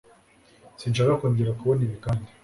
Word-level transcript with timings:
Sinshaka 0.79 1.19
kongera 1.19 1.57
kubona 1.59 1.81
ibi 1.87 1.97
kandi. 2.05 2.29